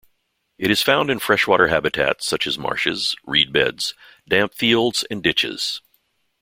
It 0.57 0.71
is 0.71 0.81
found 0.81 1.11
in 1.11 1.19
freshwater 1.19 1.67
habitats 1.67 2.25
such 2.25 2.47
as 2.47 2.57
marshes, 2.57 3.15
reedbeds, 3.27 3.93
damp 4.27 4.55
fields 4.55 5.05
and 5.11 5.21
ditches. 5.21 5.83